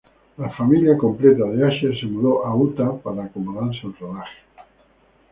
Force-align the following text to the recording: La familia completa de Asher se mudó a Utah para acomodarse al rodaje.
La 0.43 0.49
familia 0.53 0.97
completa 0.97 1.43
de 1.45 1.63
Asher 1.63 1.95
se 1.95 2.07
mudó 2.07 2.43
a 2.43 2.55
Utah 2.55 2.97
para 3.03 3.25
acomodarse 3.25 3.81
al 3.83 3.95
rodaje. 3.99 4.39